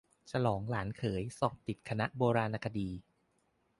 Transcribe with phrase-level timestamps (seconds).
[0.31, 2.89] ฉลองหลานเขยสอบติดคณะโบราณคดี